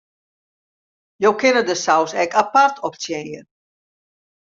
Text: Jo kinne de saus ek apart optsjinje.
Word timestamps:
Jo 1.27 1.31
kinne 1.43 1.63
de 1.69 1.77
saus 1.83 2.17
ek 2.23 2.37
apart 2.43 2.83
optsjinje. 2.87 3.41